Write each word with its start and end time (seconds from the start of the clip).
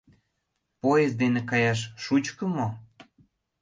—Поезд 0.81 1.15
дене 1.21 1.41
каяш 1.49 1.79
шучко 2.03 2.43
мо? 2.55 2.67